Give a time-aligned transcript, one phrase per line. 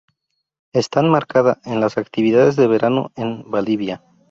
[0.73, 4.03] Está enmarcada en las actividades de verano en Valdivia.